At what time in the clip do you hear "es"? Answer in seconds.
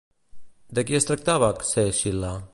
1.01-1.07